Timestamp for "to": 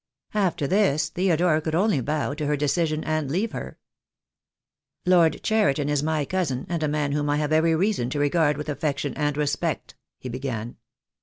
2.33-2.47, 8.09-8.19